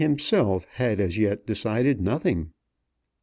[0.01, 2.51] himself had as yet decided nothing.